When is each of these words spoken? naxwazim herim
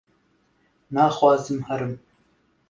naxwazim 0.93 1.61
herim 1.69 1.93